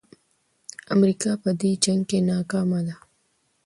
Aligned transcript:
امریکا 0.95 1.31
په 1.43 1.49
دې 1.59 1.71
جنګ 1.83 2.01
کې 2.09 2.17
ناکامه 2.29 2.79
ده. 2.87 2.95